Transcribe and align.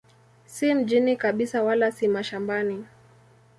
Si 0.45 0.73
mjini 0.73 1.17
kabisa 1.17 1.63
wala 1.63 1.91
si 1.91 2.07
mashambani. 2.07 2.85